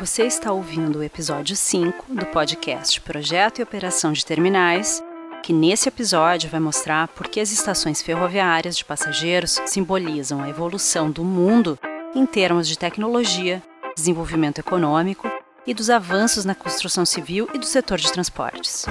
Você 0.00 0.22
está 0.22 0.52
ouvindo 0.52 1.00
o 1.00 1.02
episódio 1.02 1.56
5 1.56 2.14
do 2.14 2.24
podcast 2.26 3.00
Projeto 3.00 3.58
e 3.58 3.64
Operação 3.64 4.12
de 4.12 4.24
Terminais, 4.24 5.02
que 5.42 5.52
nesse 5.52 5.88
episódio 5.88 6.48
vai 6.48 6.60
mostrar 6.60 7.08
por 7.08 7.26
que 7.26 7.40
as 7.40 7.50
estações 7.50 8.00
ferroviárias 8.00 8.76
de 8.76 8.84
passageiros 8.84 9.60
simbolizam 9.66 10.40
a 10.40 10.48
evolução 10.48 11.10
do 11.10 11.24
mundo 11.24 11.76
em 12.14 12.24
termos 12.24 12.68
de 12.68 12.78
tecnologia, 12.78 13.60
desenvolvimento 13.96 14.60
econômico 14.60 15.28
e 15.66 15.74
dos 15.74 15.90
avanços 15.90 16.44
na 16.44 16.54
construção 16.54 17.04
civil 17.04 17.48
e 17.52 17.58
do 17.58 17.66
setor 17.66 17.98
de 17.98 18.12
transportes. 18.12 18.86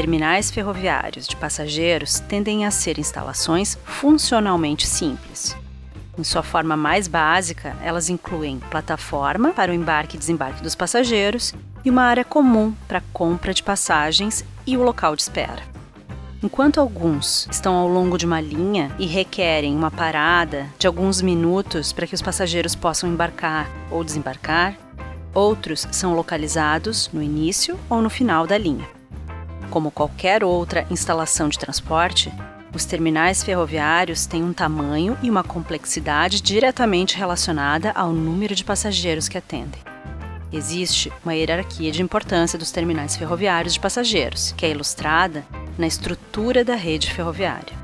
Terminais 0.00 0.50
ferroviários 0.50 1.28
de 1.28 1.36
passageiros 1.36 2.20
tendem 2.20 2.64
a 2.64 2.70
ser 2.70 2.98
instalações 2.98 3.76
funcionalmente 3.84 4.86
simples. 4.86 5.54
Em 6.18 6.24
sua 6.24 6.42
forma 6.42 6.74
mais 6.74 7.06
básica, 7.06 7.76
elas 7.82 8.08
incluem 8.08 8.60
plataforma 8.70 9.50
para 9.50 9.70
o 9.70 9.74
embarque 9.74 10.16
e 10.16 10.18
desembarque 10.18 10.62
dos 10.62 10.74
passageiros 10.74 11.52
e 11.84 11.90
uma 11.90 12.04
área 12.04 12.24
comum 12.24 12.74
para 12.88 13.02
compra 13.12 13.52
de 13.52 13.62
passagens 13.62 14.42
e 14.66 14.74
o 14.74 14.82
local 14.82 15.14
de 15.14 15.20
espera. 15.20 15.62
Enquanto 16.42 16.80
alguns 16.80 17.46
estão 17.50 17.74
ao 17.74 17.86
longo 17.86 18.16
de 18.16 18.24
uma 18.24 18.40
linha 18.40 18.90
e 18.98 19.04
requerem 19.04 19.76
uma 19.76 19.90
parada 19.90 20.66
de 20.78 20.86
alguns 20.86 21.20
minutos 21.20 21.92
para 21.92 22.06
que 22.06 22.14
os 22.14 22.22
passageiros 22.22 22.74
possam 22.74 23.10
embarcar 23.10 23.68
ou 23.90 24.02
desembarcar, 24.02 24.78
outros 25.34 25.86
são 25.92 26.14
localizados 26.14 27.10
no 27.12 27.22
início 27.22 27.78
ou 27.90 28.00
no 28.00 28.08
final 28.08 28.46
da 28.46 28.56
linha. 28.56 28.99
Como 29.70 29.92
qualquer 29.92 30.42
outra 30.42 30.84
instalação 30.90 31.48
de 31.48 31.56
transporte, 31.56 32.32
os 32.74 32.84
terminais 32.84 33.42
ferroviários 33.42 34.26
têm 34.26 34.42
um 34.42 34.52
tamanho 34.52 35.16
e 35.22 35.30
uma 35.30 35.44
complexidade 35.44 36.42
diretamente 36.42 37.16
relacionada 37.16 37.92
ao 37.92 38.12
número 38.12 38.54
de 38.54 38.64
passageiros 38.64 39.28
que 39.28 39.38
atendem. 39.38 39.80
Existe 40.52 41.12
uma 41.24 41.34
hierarquia 41.34 41.92
de 41.92 42.02
importância 42.02 42.58
dos 42.58 42.72
terminais 42.72 43.16
ferroviários 43.16 43.74
de 43.74 43.80
passageiros, 43.80 44.52
que 44.56 44.66
é 44.66 44.70
ilustrada 44.70 45.44
na 45.78 45.86
estrutura 45.86 46.64
da 46.64 46.74
rede 46.74 47.12
ferroviária. 47.12 47.78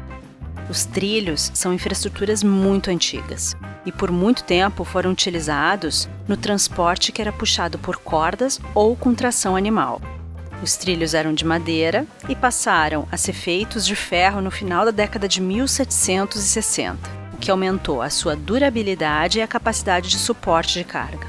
Os 0.69 0.85
trilhos 0.85 1.53
são 1.55 1.73
infraestruturas 1.73 2.43
muito 2.43 2.91
antigas 2.91 3.57
e 3.85 3.93
por 3.93 4.11
muito 4.11 4.43
tempo 4.43 4.83
foram 4.83 5.13
utilizados 5.13 6.09
no 6.27 6.37
transporte 6.37 7.13
que 7.13 7.23
era 7.23 7.33
puxado 7.33 7.79
por 7.79 7.99
cordas 7.99 8.61
ou 8.75 8.97
com 8.97 9.15
tração 9.15 9.55
animal, 9.55 10.01
os 10.67 10.77
trilhos 10.77 11.15
eram 11.15 11.33
de 11.33 11.45
madeira 11.45 12.05
e 12.29 12.35
passaram 12.35 13.07
a 13.13 13.17
ser 13.17 13.33
feitos 13.33 13.87
de 13.87 13.95
ferro 13.95 14.41
no 14.41 14.51
final 14.51 14.85
da 14.85 14.91
década 14.91 15.29
de 15.29 15.41
1760, 15.41 16.99
o 17.35 17.37
que 17.37 17.53
aumentou 17.53 18.03
a 18.03 18.11
sua 18.11 18.35
durabilidade 18.35 19.39
e 19.39 19.43
a 19.43 19.47
capacidade 19.47 20.11
de 20.11 20.19
suporte 20.19 20.75
de 20.75 20.83
carga. 20.83 21.29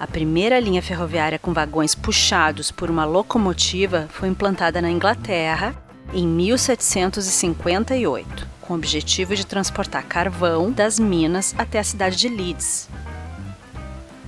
A 0.00 0.06
primeira 0.08 0.58
linha 0.58 0.82
ferroviária 0.82 1.38
com 1.38 1.52
vagões 1.52 1.94
puxados 1.94 2.72
por 2.72 2.90
uma 2.90 3.04
locomotiva 3.04 4.08
foi 4.10 4.28
implantada 4.28 4.82
na 4.82 4.90
Inglaterra 4.90 5.76
em 6.12 6.26
1758, 6.26 8.48
com 8.62 8.74
o 8.74 8.76
objetivo 8.76 9.36
de 9.36 9.46
transportar 9.46 10.02
carvão 10.04 10.72
das 10.72 10.98
minas 10.98 11.54
até 11.56 11.78
a 11.78 11.84
cidade 11.84 12.16
de 12.16 12.28
Leeds, 12.28 12.88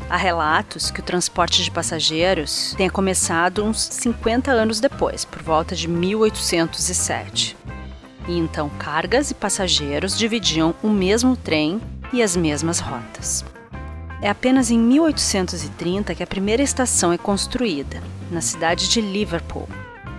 Há 0.09 0.17
relatos 0.17 0.89
que 0.89 1.01
o 1.01 1.03
transporte 1.03 1.65
de 1.65 1.71
passageiros 1.71 2.75
tenha 2.77 2.89
começado 2.89 3.65
uns 3.65 3.81
50 3.81 4.53
anos 4.53 4.79
depois, 4.79 5.25
por 5.25 5.43
volta 5.43 5.75
de 5.75 5.89
1807. 5.89 7.57
E 8.29 8.39
então 8.39 8.69
cargas 8.79 9.33
e 9.33 9.35
passageiros 9.35 10.17
dividiam 10.17 10.75
o 10.81 10.89
mesmo 10.89 11.37
trem 11.37 11.81
e 12.13 12.23
as 12.23 12.37
mesmas 12.37 12.79
rotas. 12.79 13.45
É 14.23 14.31
apenas 14.31 14.71
em 14.71 14.79
1830 14.79 16.15
que 16.15 16.23
a 16.23 16.27
primeira 16.27 16.63
estação 16.63 17.13
é 17.13 17.19
construída, 17.19 18.01
na 18.31 18.41
cidade 18.41 18.89
de 18.89 19.01
Liverpool. 19.01 19.69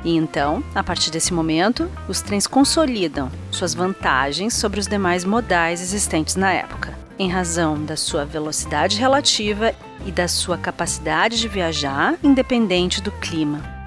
E 0.03 0.15
então, 0.17 0.61
a 0.75 0.83
partir 0.83 1.11
desse 1.11 1.33
momento, 1.33 1.89
os 2.09 2.21
trens 2.21 2.45
consolidam 2.45 3.31
suas 3.51 3.73
vantagens 3.73 4.53
sobre 4.53 4.81
os 4.81 4.87
demais 4.87 5.23
modais 5.23 5.81
existentes 5.81 6.35
na 6.35 6.51
época 6.51 6.96
em 7.19 7.29
razão 7.29 7.83
da 7.83 7.95
sua 7.95 8.25
velocidade 8.25 8.97
relativa 8.97 9.73
e 10.05 10.11
da 10.11 10.27
sua 10.27 10.57
capacidade 10.57 11.39
de 11.39 11.47
viajar 11.47 12.15
independente 12.23 13.01
do 13.01 13.11
clima. 13.11 13.77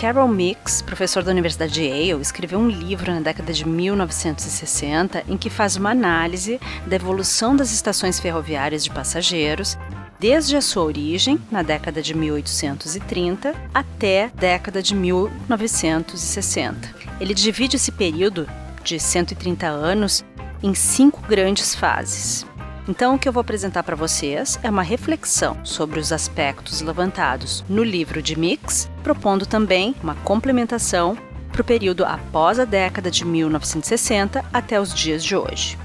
Carol 0.00 0.28
Mix, 0.28 0.82
professor 0.82 1.22
da 1.22 1.30
Universidade 1.30 1.72
de 1.72 1.82
Yale, 1.82 2.20
escreveu 2.20 2.58
um 2.58 2.68
livro 2.68 3.12
na 3.12 3.20
década 3.20 3.52
de 3.52 3.66
1960 3.66 5.24
em 5.28 5.36
que 5.36 5.48
faz 5.48 5.76
uma 5.76 5.90
análise 5.90 6.60
da 6.86 6.96
evolução 6.96 7.54
das 7.54 7.72
estações 7.72 8.18
ferroviárias 8.18 8.82
de 8.82 8.90
passageiros 8.90 9.78
desde 10.18 10.56
a 10.56 10.60
sua 10.60 10.84
origem, 10.84 11.38
na 11.50 11.62
década 11.62 12.00
de 12.00 12.14
1830, 12.14 13.54
até 13.72 14.24
a 14.24 14.28
década 14.28 14.82
de 14.82 14.94
1960. 14.94 16.94
Ele 17.20 17.34
divide 17.34 17.76
esse 17.76 17.92
período 17.92 18.48
de 18.82 18.98
130 18.98 19.66
anos 19.66 20.24
em 20.62 20.74
cinco 20.74 21.20
grandes 21.28 21.74
fases. 21.74 22.46
Então, 22.86 23.14
o 23.14 23.18
que 23.18 23.26
eu 23.26 23.32
vou 23.32 23.40
apresentar 23.40 23.82
para 23.82 23.96
vocês 23.96 24.60
é 24.62 24.68
uma 24.68 24.82
reflexão 24.82 25.56
sobre 25.64 25.98
os 25.98 26.12
aspectos 26.12 26.82
levantados 26.82 27.64
no 27.66 27.82
livro 27.82 28.20
de 28.20 28.38
Mix, 28.38 28.90
propondo 29.02 29.46
também 29.46 29.94
uma 30.02 30.14
complementação 30.16 31.16
para 31.50 31.62
o 31.62 31.64
período 31.64 32.04
após 32.04 32.58
a 32.58 32.66
década 32.66 33.10
de 33.10 33.24
1960 33.24 34.44
até 34.52 34.78
os 34.78 34.92
dias 34.92 35.24
de 35.24 35.34
hoje. 35.34 35.78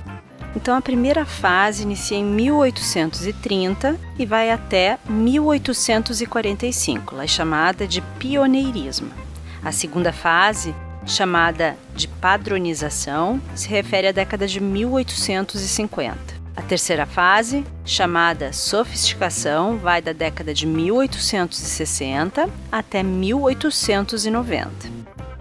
Então, 0.56 0.76
a 0.76 0.82
primeira 0.82 1.26
fase 1.26 1.84
inicia 1.84 2.18
em 2.18 2.26
1830 2.26 3.96
e 4.18 4.26
vai 4.26 4.52
até 4.52 4.98
1845, 5.08 7.22
é 7.22 7.28
chamada 7.28 7.88
de 7.88 8.02
pioneirismo. 8.02 9.12
A 9.64 9.72
segunda 9.72 10.12
fase, 10.12 10.76
chamada 11.06 11.78
de 11.96 12.08
padronização, 12.08 13.40
se 13.56 13.70
refere 13.70 14.08
à 14.08 14.12
década 14.12 14.48
de 14.48 14.60
1850. 14.60 16.39
A 16.60 16.62
terceira 16.62 17.06
fase, 17.06 17.66
chamada 17.86 18.52
sofisticação, 18.52 19.78
vai 19.78 20.02
da 20.02 20.12
década 20.12 20.54
de 20.54 20.68
1860 20.68 22.50
até 22.70 23.02
1890. 23.02 24.68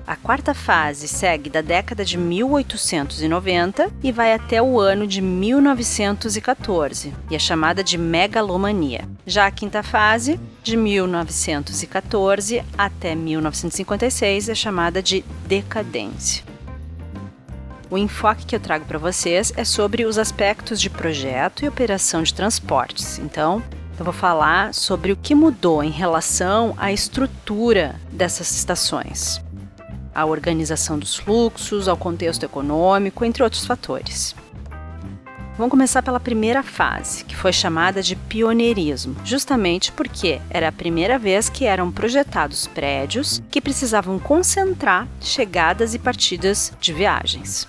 A 0.07 0.15
quarta 0.15 0.55
fase 0.55 1.09
segue 1.09 1.51
da 1.51 1.61
década 1.61 2.05
de 2.05 2.17
1890 2.17 3.91
e 4.01 4.12
vai 4.12 4.33
até 4.33 4.62
o 4.62 4.78
ano 4.78 5.09
de 5.09 5.21
1914 5.21 7.12
e 7.28 7.34
é 7.34 7.39
chamada 7.39 7.83
de 7.83 7.99
megalomania. 7.99 9.05
Já 9.27 9.47
a 9.47 9.51
quinta 9.51 9.83
fase, 9.83 10.39
de 10.62 10.77
1914 10.77 12.62
até 12.78 13.17
1956, 13.17 14.51
é 14.51 14.55
chamada 14.55 15.03
de 15.03 15.25
decadência. 15.49 16.45
O 17.91 17.97
enfoque 17.97 18.44
que 18.44 18.54
eu 18.54 18.60
trago 18.60 18.84
para 18.84 18.99
vocês 18.99 19.50
é 19.56 19.65
sobre 19.65 20.04
os 20.04 20.19
aspectos 20.19 20.78
de 20.78 20.91
projeto 20.91 21.65
e 21.65 21.69
operação 21.69 22.22
de 22.22 22.34
transportes. 22.34 23.19
Então, 23.19 23.62
eu 23.99 24.04
vou 24.04 24.12
falar 24.12 24.75
sobre 24.75 25.10
o 25.10 25.16
que 25.16 25.34
mudou 25.34 25.82
em 25.82 25.91
relação 25.91 26.75
à 26.77 26.93
estrutura 26.93 27.98
dessas 28.12 28.53
estações, 28.53 29.43
a 30.15 30.27
organização 30.27 30.98
dos 30.98 31.16
fluxos, 31.16 31.88
ao 31.88 31.97
contexto 31.97 32.44
econômico, 32.44 33.25
entre 33.25 33.43
outros 33.43 33.65
fatores. 33.65 34.37
Vamos 35.56 35.71
começar 35.71 36.03
pela 36.03 36.21
primeira 36.21 36.62
fase, 36.62 37.25
que 37.25 37.34
foi 37.34 37.53
chamada 37.53 38.03
de 38.03 38.15
pioneirismo, 38.15 39.16
justamente 39.25 39.91
porque 39.91 40.41
era 40.50 40.69
a 40.69 40.72
primeira 40.72 41.19
vez 41.19 41.48
que 41.48 41.65
eram 41.65 41.91
projetados 41.91 42.66
prédios 42.66 43.43
que 43.50 43.60
precisavam 43.62 44.19
concentrar 44.19 45.09
chegadas 45.21 45.95
e 45.95 45.98
partidas 45.98 46.72
de 46.78 46.92
viagens. 46.92 47.66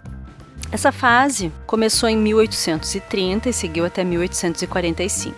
Essa 0.72 0.92
fase 0.92 1.52
começou 1.66 2.08
em 2.08 2.16
1830 2.16 3.50
e 3.50 3.54
seguiu 3.54 3.86
até 3.86 4.04
1845. 4.04 5.36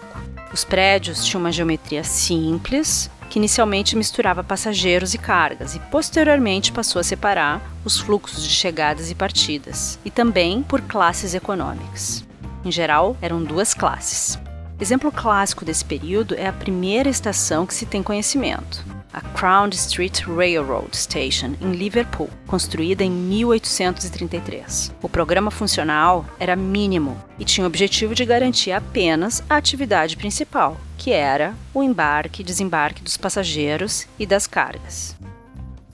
Os 0.54 0.66
prédios 0.66 1.26
tinham 1.26 1.40
uma 1.40 1.54
geometria 1.54 2.04
simples, 2.04 3.10
que 3.30 3.40
inicialmente 3.40 3.96
misturava 3.96 4.44
passageiros 4.44 5.14
e 5.14 5.18
cargas 5.18 5.74
e 5.74 5.80
posteriormente 5.80 6.74
passou 6.74 7.00
a 7.00 7.04
separar 7.04 7.62
os 7.86 7.98
fluxos 7.98 8.44
de 8.44 8.50
chegadas 8.50 9.10
e 9.10 9.16
partidas, 9.16 9.98
e 10.04 10.12
também 10.12 10.62
por 10.64 10.82
classes 10.82 11.34
econômicas. 11.34 12.26
Em 12.66 12.72
geral, 12.72 13.16
eram 13.22 13.42
duas 13.42 13.74
classes. 13.74 14.38
Exemplo 14.82 15.14
clássico 15.14 15.64
desse 15.64 15.86
período 15.86 16.36
é 16.36 16.46
a 16.46 16.54
primeira 16.54 17.08
estação 17.08 17.66
que 17.66 17.74
se 17.74 17.86
tem 17.86 18.04
conhecimento, 18.04 18.84
a 19.14 19.22
Crown 19.22 19.70
Street 19.70 20.22
Railroad 20.22 20.96
Station, 20.96 21.56
em 21.62 21.72
Liverpool, 21.72 22.30
construída 22.48 23.04
em 23.04 23.12
1833. 23.12 24.94
O 25.02 25.10
programa 25.10 25.52
funcional 25.52 26.26
era 26.40 26.56
mínimo 26.56 27.22
e 27.38 27.46
tinha 27.46 27.66
o 27.66 27.68
objetivo 27.68 28.16
de 28.16 28.26
garantir 28.26 28.72
apenas 28.72 29.44
a 29.50 29.58
atividade 29.58 30.18
principal, 30.18 30.78
que 30.98 31.12
era 31.12 31.56
o 31.74 31.84
embarque 31.84 32.42
e 32.42 32.46
desembarque 32.46 33.02
dos 33.02 33.18
passageiros 33.18 34.08
e 34.18 34.26
das 34.26 34.48
cargas. 34.48 35.16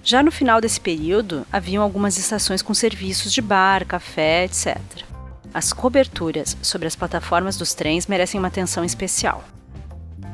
Já 0.03 0.23
no 0.23 0.31
final 0.31 0.61
desse 0.61 0.79
período, 0.79 1.45
haviam 1.51 1.83
algumas 1.83 2.17
estações 2.17 2.61
com 2.61 2.73
serviços 2.73 3.33
de 3.33 3.41
bar, 3.41 3.85
café, 3.85 4.45
etc. 4.45 4.77
As 5.53 5.73
coberturas 5.73 6.55
sobre 6.61 6.87
as 6.87 6.95
plataformas 6.95 7.57
dos 7.57 7.73
trens 7.73 8.07
merecem 8.07 8.39
uma 8.39 8.47
atenção 8.47 8.83
especial. 8.83 9.43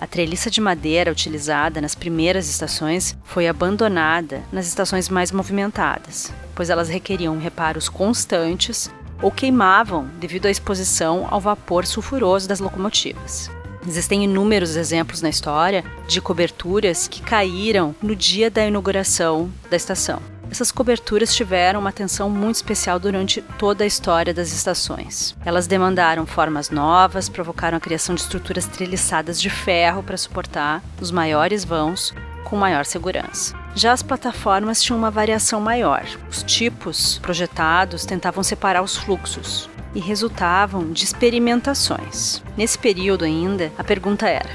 A 0.04 0.06
treliça 0.06 0.52
de 0.52 0.60
madeira 0.60 1.10
utilizada 1.10 1.80
nas 1.80 1.96
primeiras 1.96 2.50
estações 2.50 3.18
foi 3.24 3.48
abandonada 3.48 4.44
nas 4.52 4.68
estações 4.68 5.08
mais 5.08 5.32
movimentadas, 5.32 6.30
pois 6.54 6.70
elas 6.70 6.90
requeriam 6.90 7.40
reparos 7.40 7.88
constantes 7.88 8.92
ou 9.22 9.32
queimavam 9.32 10.10
devido 10.20 10.48
à 10.48 10.52
exposição 10.52 11.26
ao 11.32 11.40
vapor 11.40 11.86
sulfuroso 11.86 12.50
das 12.50 12.60
locomotivas. 12.60 13.50
Existem 13.88 14.26
inúmeros 14.26 14.76
exemplos 14.76 15.22
na 15.22 15.30
história 15.30 15.86
de 16.06 16.20
coberturas 16.20 17.08
que 17.08 17.22
caíram 17.22 17.96
no 18.04 18.14
dia 18.14 18.52
da 18.52 18.68
inauguração 18.68 19.50
da 19.70 19.78
estação. 19.78 20.33
Essas 20.54 20.72
coberturas 20.72 21.34
tiveram 21.34 21.80
uma 21.80 21.90
atenção 21.90 22.30
muito 22.30 22.58
especial 22.58 23.00
durante 23.00 23.42
toda 23.58 23.84
a 23.84 23.88
história 23.88 24.32
das 24.32 24.54
estações. 24.54 25.36
Elas 25.44 25.66
demandaram 25.66 26.28
formas 26.28 26.70
novas, 26.70 27.28
provocaram 27.28 27.76
a 27.76 27.82
criação 27.82 28.14
de 28.14 28.22
estruturas 28.22 28.68
treliçadas 28.68 29.42
de 29.42 29.50
ferro 29.50 30.04
para 30.04 30.16
suportar 30.16 30.84
os 31.02 31.10
maiores 31.10 31.66
vãos 31.66 32.14
com 32.44 32.56
maior 32.56 32.86
segurança. 32.86 33.56
Já 33.74 33.94
as 33.94 34.04
plataformas 34.04 34.80
tinham 34.80 35.00
uma 35.00 35.10
variação 35.10 35.60
maior. 35.60 36.06
Os 36.30 36.44
tipos 36.44 37.18
projetados 37.18 38.06
tentavam 38.06 38.44
separar 38.44 38.84
os 38.84 38.96
fluxos, 38.96 39.68
e 39.96 40.00
resultavam 40.00 40.92
de 40.92 41.04
experimentações. 41.04 42.44
Nesse 42.56 42.78
período 42.78 43.26
ainda, 43.26 43.72
a 43.76 43.84
pergunta 43.84 44.30
era: 44.30 44.52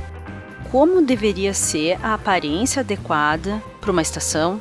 como 0.70 1.02
deveria 1.02 1.52
ser 1.52 1.98
a 2.00 2.14
aparência 2.14 2.80
adequada 2.82 3.60
para 3.80 3.90
uma 3.90 4.02
estação? 4.02 4.60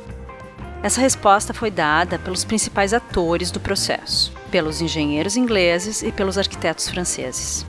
Essa 0.80 1.00
resposta 1.00 1.52
foi 1.52 1.72
dada 1.72 2.20
pelos 2.20 2.44
principais 2.44 2.94
atores 2.94 3.50
do 3.50 3.58
processo, 3.58 4.32
pelos 4.50 4.80
engenheiros 4.80 5.36
ingleses 5.36 6.02
e 6.02 6.12
pelos 6.12 6.38
arquitetos 6.38 6.88
franceses. 6.88 7.66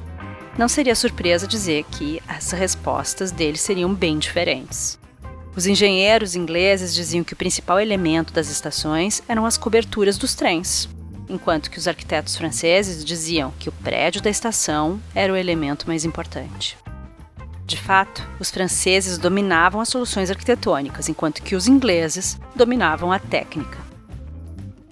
Não 0.55 0.67
seria 0.67 0.95
surpresa 0.95 1.47
dizer 1.47 1.85
que 1.85 2.21
as 2.27 2.51
respostas 2.51 3.31
deles 3.31 3.61
seriam 3.61 3.93
bem 3.93 4.19
diferentes. 4.19 4.99
Os 5.55 5.65
engenheiros 5.65 6.35
ingleses 6.35 6.93
diziam 6.93 7.23
que 7.23 7.33
o 7.33 7.37
principal 7.37 7.79
elemento 7.79 8.31
das 8.31 8.49
estações 8.49 9.23
eram 9.27 9.45
as 9.45 9.57
coberturas 9.57 10.17
dos 10.17 10.35
trens, 10.35 10.87
enquanto 11.27 11.71
que 11.71 11.79
os 11.79 11.87
arquitetos 11.87 12.35
franceses 12.35 13.03
diziam 13.03 13.51
que 13.57 13.69
o 13.69 13.71
prédio 13.71 14.21
da 14.21 14.29
estação 14.29 15.01
era 15.15 15.33
o 15.33 15.35
elemento 15.35 15.87
mais 15.87 16.05
importante. 16.05 16.77
De 17.69 17.77
fato, 17.77 18.27
os 18.39 18.49
franceses 18.49 19.19
dominavam 19.19 19.79
as 19.79 19.89
soluções 19.89 20.31
arquitetônicas, 20.31 21.07
enquanto 21.07 21.43
que 21.43 21.55
os 21.55 21.67
ingleses 21.67 22.35
dominavam 22.55 23.11
a 23.11 23.19
técnica. 23.19 23.77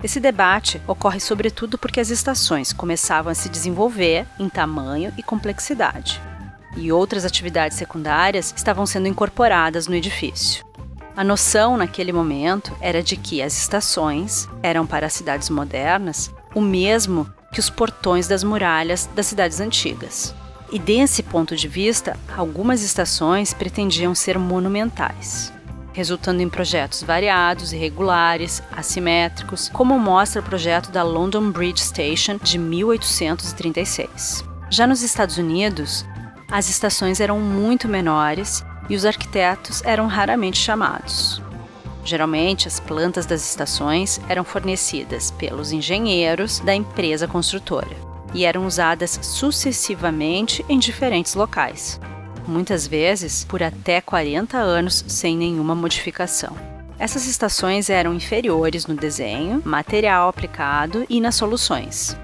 Esse 0.04 0.20
debate 0.20 0.80
ocorre 0.86 1.20
sobretudo 1.20 1.76
porque 1.76 2.00
as 2.00 2.12
estações 2.12 2.72
começavam 2.72 3.32
a 3.32 3.36
se 3.36 3.50
desenvolver 3.50 4.28
em 4.38 4.48
tamanho 4.48 5.12
e 5.18 5.24
complexidade, 5.24 6.22
e 6.76 6.92
outras 6.92 7.26
atividades 7.26 7.76
secundárias 7.76 8.54
estavam 8.56 8.86
sendo 8.86 9.08
incorporadas 9.08 9.88
no 9.88 9.96
edifício. 9.96 10.64
A 11.16 11.24
noção 11.24 11.78
naquele 11.78 12.14
momento 12.14 12.78
era 12.80 13.02
de 13.02 13.18
que 13.18 13.42
as 13.42 13.58
estações 13.58 14.48
eram 14.62 14.86
para 14.86 15.08
as 15.08 15.14
cidades 15.14 15.50
modernas 15.50 16.32
o 16.54 16.62
mesmo 16.62 17.28
que 17.52 17.60
os 17.60 17.72
portões 17.72 18.28
das 18.28 18.44
muralhas 18.44 19.10
das 19.16 19.26
cidades 19.26 19.60
antigas. 19.60 20.36
E 20.69 20.78
desse 20.78 21.24
ponto 21.24 21.56
de 21.56 21.68
vista, 21.68 22.18
algumas 22.36 22.84
estações 22.84 23.54
pretendiam 23.54 24.14
ser 24.14 24.38
monumentais, 24.38 25.54
resultando 25.94 26.42
em 26.42 26.50
projetos 26.50 27.02
variados, 27.04 27.72
irregulares, 27.72 28.62
assimétricos, 28.75 29.69
como 29.69 29.98
mostra 29.98 30.42
o 30.42 30.44
projeto 30.44 30.92
da 30.92 31.04
London 31.04 31.52
Bridge 31.52 31.81
Station 31.81 32.38
de 32.38 32.58
1836. 32.58 34.44
Já 34.69 34.86
nos 34.86 35.02
Estados 35.02 35.38
Unidos, 35.38 36.06
as 36.52 36.69
estações 36.69 37.22
eram 37.22 37.40
muito 37.40 37.88
menores 37.88 38.62
e 38.90 38.96
os 38.96 39.06
arquitetos 39.06 39.81
eram 39.84 40.06
raramente 40.08 40.58
chamados. 40.58 41.42
Geralmente, 42.04 42.68
as 42.68 42.78
plantas 42.78 43.25
das 43.25 43.42
estações 43.50 44.19
eram 44.28 44.44
fornecidas 44.44 45.31
pelos 45.31 45.72
engenheiros 45.72 46.60
da 46.60 46.75
empresa 46.75 47.25
construtora 47.25 48.06
e 48.34 48.46
eram 48.46 48.66
usadas 48.66 49.20
sucessivamente 49.22 50.66
em 50.68 50.78
diferentes 50.78 51.36
locais, 51.36 52.00
muitas 52.48 52.88
vezes 52.88 53.44
por 53.44 53.62
até 53.64 54.02
40 54.02 54.58
anos 54.58 55.04
sem 55.08 55.38
nenhuma 55.38 55.76
modificação. 55.76 56.56
Essas 57.00 57.28
estações 57.28 57.90
eram 57.90 58.14
inferiores 58.14 58.88
no 58.88 58.96
desenho, 58.96 59.62
material 59.64 60.30
aplicado 60.30 61.06
e 61.08 61.22
nas 61.22 61.36
soluções. 61.36 62.18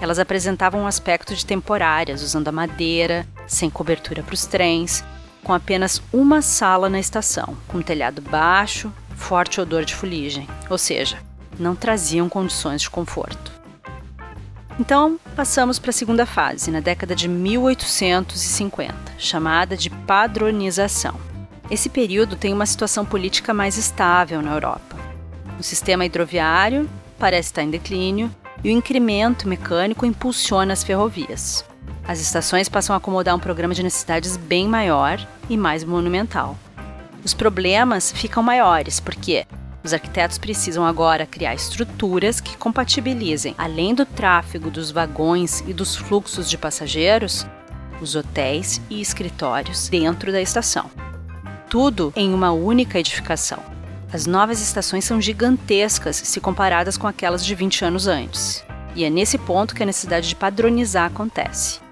Elas 0.00 0.18
apresentavam 0.18 0.82
um 0.82 0.86
aspecto 0.86 1.34
de 1.34 1.44
temporárias, 1.44 2.22
usando 2.22 2.48
a 2.48 2.52
madeira, 2.52 3.26
sem 3.46 3.70
cobertura 3.70 4.22
para 4.22 4.34
os 4.34 4.46
trens, 4.46 5.04
com 5.42 5.52
apenas 5.52 6.02
uma 6.12 6.40
sala 6.40 6.88
na 6.88 6.98
estação, 6.98 7.56
com 7.68 7.82
telhado 7.82 8.22
baixo, 8.22 8.90
forte 9.14 9.60
odor 9.60 9.84
de 9.84 9.94
fuligem, 9.94 10.48
ou 10.68 10.78
seja, 10.78 11.18
não 11.58 11.76
traziam 11.76 12.28
condições 12.28 12.82
de 12.82 12.90
conforto. 12.90 13.53
Então, 14.78 15.18
passamos 15.36 15.78
para 15.78 15.90
a 15.90 15.92
segunda 15.92 16.26
fase, 16.26 16.70
na 16.70 16.80
década 16.80 17.14
de 17.14 17.28
1850, 17.28 18.94
chamada 19.18 19.76
de 19.76 19.88
padronização. 19.88 21.14
Esse 21.70 21.88
período 21.88 22.34
tem 22.34 22.52
uma 22.52 22.66
situação 22.66 23.06
política 23.06 23.54
mais 23.54 23.78
estável 23.78 24.42
na 24.42 24.52
Europa. 24.52 24.96
O 25.58 25.62
sistema 25.62 26.04
hidroviário 26.04 26.90
parece 27.18 27.50
estar 27.50 27.62
em 27.62 27.70
declínio 27.70 28.30
e 28.62 28.68
o 28.68 28.72
incremento 28.72 29.48
mecânico 29.48 30.04
impulsiona 30.04 30.72
as 30.72 30.82
ferrovias. 30.82 31.64
As 32.06 32.20
estações 32.20 32.68
passam 32.68 32.94
a 32.94 32.96
acomodar 32.96 33.34
um 33.34 33.40
programa 33.40 33.74
de 33.74 33.82
necessidades 33.82 34.36
bem 34.36 34.68
maior 34.68 35.24
e 35.48 35.56
mais 35.56 35.84
monumental. 35.84 36.58
Os 37.24 37.32
problemas 37.32 38.12
ficam 38.12 38.42
maiores 38.42 39.00
porque 39.00 39.46
os 39.84 39.92
arquitetos 39.92 40.38
precisam 40.38 40.86
agora 40.86 41.26
criar 41.26 41.54
estruturas 41.54 42.40
que 42.40 42.56
compatibilizem, 42.56 43.54
além 43.58 43.94
do 43.94 44.06
tráfego 44.06 44.70
dos 44.70 44.90
vagões 44.90 45.60
e 45.66 45.74
dos 45.74 45.94
fluxos 45.94 46.48
de 46.48 46.56
passageiros, 46.56 47.46
os 48.00 48.16
hotéis 48.16 48.80
e 48.88 49.00
escritórios 49.00 49.88
dentro 49.88 50.32
da 50.32 50.40
estação. 50.40 50.90
Tudo 51.68 52.12
em 52.16 52.32
uma 52.32 52.50
única 52.50 52.98
edificação. 52.98 53.58
As 54.10 54.26
novas 54.26 54.62
estações 54.62 55.04
são 55.04 55.20
gigantescas 55.20 56.16
se 56.16 56.40
comparadas 56.40 56.96
com 56.96 57.06
aquelas 57.06 57.44
de 57.44 57.54
20 57.54 57.84
anos 57.84 58.06
antes. 58.06 58.64
E 58.96 59.04
é 59.04 59.10
nesse 59.10 59.36
ponto 59.36 59.74
que 59.74 59.82
a 59.82 59.86
necessidade 59.86 60.28
de 60.28 60.36
padronizar 60.36 61.06
acontece. 61.06 61.83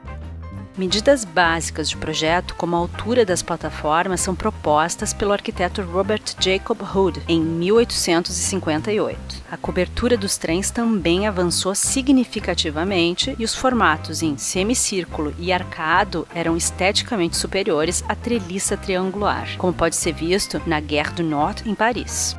Medidas 0.76 1.22
básicas 1.22 1.88
de 1.90 1.98
projeto, 1.98 2.54
como 2.54 2.74
a 2.74 2.78
altura 2.78 3.26
das 3.26 3.42
plataformas, 3.42 4.22
são 4.22 4.34
propostas 4.34 5.12
pelo 5.12 5.32
arquiteto 5.32 5.82
Robert 5.82 6.22
Jacob 6.40 6.80
Hood 6.80 7.20
em 7.28 7.42
1858. 7.42 9.42
A 9.50 9.58
cobertura 9.58 10.16
dos 10.16 10.38
trens 10.38 10.70
também 10.70 11.26
avançou 11.26 11.74
significativamente 11.74 13.36
e 13.38 13.44
os 13.44 13.54
formatos 13.54 14.22
em 14.22 14.38
semicírculo 14.38 15.34
e 15.38 15.52
arcado 15.52 16.26
eram 16.34 16.56
esteticamente 16.56 17.36
superiores 17.36 18.02
à 18.08 18.14
treliça 18.14 18.74
triangular, 18.74 19.54
como 19.58 19.74
pode 19.74 19.94
ser 19.94 20.14
visto 20.14 20.58
na 20.64 20.80
Gare 20.80 21.12
du 21.12 21.22
Nord 21.22 21.68
em 21.68 21.74
Paris. 21.74 22.34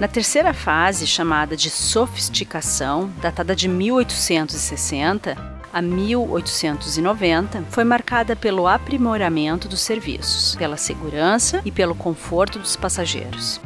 Na 0.00 0.08
terceira 0.08 0.52
fase, 0.52 1.06
chamada 1.06 1.56
de 1.56 1.70
sofisticação, 1.70 3.08
datada 3.22 3.54
de 3.54 3.68
1860, 3.68 5.55
a 5.72 5.82
1890 5.82 7.64
foi 7.70 7.84
marcada 7.84 8.34
pelo 8.34 8.66
aprimoramento 8.66 9.68
dos 9.68 9.80
serviços, 9.80 10.54
pela 10.56 10.76
segurança 10.76 11.60
e 11.64 11.70
pelo 11.70 11.94
conforto 11.94 12.58
dos 12.58 12.76
passageiros. 12.76 13.60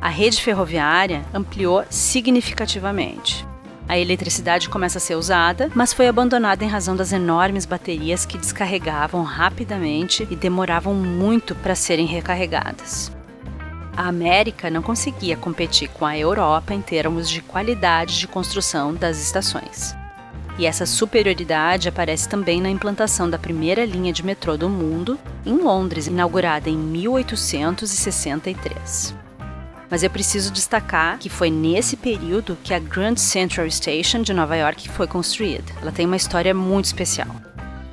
A 0.00 0.08
rede 0.08 0.40
ferroviária 0.40 1.24
ampliou 1.32 1.84
significativamente. 1.90 3.46
A 3.86 3.98
eletricidade 3.98 4.68
começa 4.68 4.98
a 4.98 5.00
ser 5.00 5.16
usada, 5.16 5.70
mas 5.74 5.92
foi 5.92 6.06
abandonada 6.06 6.64
em 6.64 6.68
razão 6.68 6.94
das 6.94 7.12
enormes 7.12 7.66
baterias 7.66 8.24
que 8.24 8.38
descarregavam 8.38 9.22
rapidamente 9.22 10.26
e 10.30 10.36
demoravam 10.36 10.94
muito 10.94 11.54
para 11.56 11.74
serem 11.74 12.06
recarregadas. 12.06 13.10
A 13.96 14.06
América 14.06 14.70
não 14.70 14.80
conseguia 14.80 15.36
competir 15.36 15.88
com 15.88 16.06
a 16.06 16.16
Europa 16.16 16.72
em 16.72 16.80
termos 16.80 17.28
de 17.28 17.42
qualidade 17.42 18.18
de 18.18 18.28
construção 18.28 18.94
das 18.94 19.20
estações. 19.20 19.99
E 20.60 20.66
essa 20.66 20.84
superioridade 20.84 21.88
aparece 21.88 22.28
também 22.28 22.60
na 22.60 22.68
implantação 22.68 23.30
da 23.30 23.38
primeira 23.38 23.86
linha 23.86 24.12
de 24.12 24.22
metrô 24.22 24.58
do 24.58 24.68
mundo, 24.68 25.18
em 25.46 25.56
Londres, 25.56 26.06
inaugurada 26.06 26.68
em 26.68 26.76
1863. 26.76 29.14
Mas 29.88 30.02
eu 30.02 30.10
preciso 30.10 30.52
destacar 30.52 31.18
que 31.18 31.30
foi 31.30 31.50
nesse 31.50 31.96
período 31.96 32.58
que 32.62 32.74
a 32.74 32.78
Grand 32.78 33.16
Central 33.16 33.70
Station 33.70 34.20
de 34.20 34.34
Nova 34.34 34.54
York 34.54 34.86
foi 34.90 35.06
construída. 35.06 35.72
Ela 35.80 35.92
tem 35.92 36.04
uma 36.04 36.16
história 36.16 36.52
muito 36.52 36.84
especial. 36.84 37.34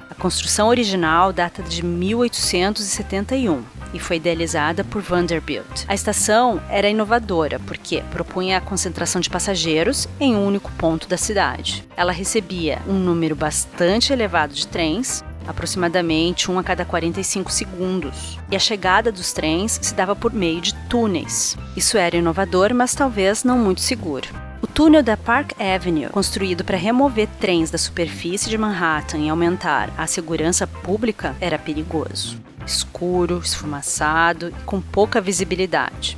A 0.09 0.15
construção 0.15 0.67
original 0.67 1.31
data 1.31 1.63
de 1.63 1.85
1871 1.85 3.76
e 3.93 3.99
foi 3.99 4.17
idealizada 4.17 4.83
por 4.83 5.01
Vanderbilt. 5.01 5.85
A 5.87 5.93
estação 5.93 6.61
era 6.69 6.89
inovadora 6.89 7.59
porque 7.59 8.03
propunha 8.11 8.57
a 8.57 8.61
concentração 8.61 9.21
de 9.21 9.29
passageiros 9.29 10.07
em 10.19 10.35
um 10.35 10.45
único 10.45 10.71
ponto 10.73 11.07
da 11.07 11.17
cidade. 11.17 11.85
Ela 11.95 12.11
recebia 12.11 12.79
um 12.87 12.93
número 12.93 13.35
bastante 13.35 14.13
elevado 14.13 14.53
de 14.53 14.67
trens 14.67 15.23
aproximadamente 15.47 16.51
um 16.51 16.59
a 16.59 16.63
cada 16.63 16.83
45 16.83 17.51
segundos. 17.51 18.37
E 18.51 18.55
a 18.55 18.59
chegada 18.59 19.11
dos 19.11 19.31
trens 19.31 19.79
se 19.81 19.93
dava 19.93 20.15
por 20.15 20.33
meio 20.33 20.61
de 20.61 20.73
túneis. 20.89 21.57
Isso 21.75 21.97
era 21.97 22.17
inovador, 22.17 22.73
mas 22.73 22.93
talvez 22.93 23.43
não 23.43 23.57
muito 23.57 23.81
seguro. 23.81 24.27
O 24.61 24.67
túnel 24.67 25.03
da 25.03 25.15
Park 25.15 25.51
Avenue, 25.59 26.09
construído 26.09 26.63
para 26.63 26.77
remover 26.77 27.27
trens 27.39 27.69
da 27.69 27.77
superfície 27.77 28.49
de 28.49 28.57
Manhattan 28.57 29.19
e 29.19 29.29
aumentar 29.29 29.89
a 29.97 30.07
segurança 30.07 30.65
pública, 30.65 31.35
era 31.39 31.59
perigoso. 31.59 32.37
Escuro, 32.67 33.39
esfumaçado 33.43 34.49
e 34.49 34.63
com 34.63 34.79
pouca 34.79 35.19
visibilidade. 35.19 36.17